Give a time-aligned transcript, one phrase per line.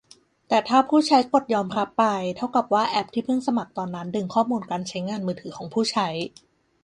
[0.47, 2.05] แต่ถ้าผู้ใช้กดยอมรับไป
[2.35, 6.07] เท่ากับว่าแอปที่เพิ่งสมัครตอนนั้นดึงข้อมูลการใช้งานมือถือของผู้ใช้